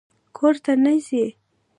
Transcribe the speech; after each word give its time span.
_کور 0.35 0.55
ته 0.63 0.73
نه 0.83 0.93
ځې؟ 1.07 1.25